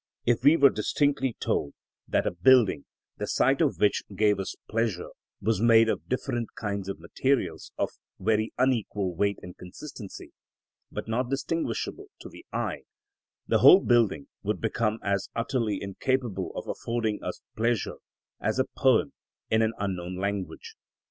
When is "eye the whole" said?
12.51-13.81